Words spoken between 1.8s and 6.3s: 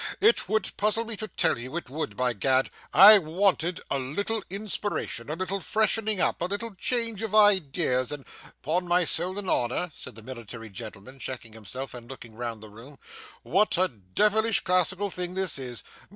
would by Gad. I wanted a little inspiration, a little freshening